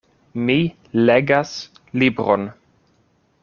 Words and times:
Mi 0.45 0.55
legas 1.09 1.53
libron. 2.05 2.51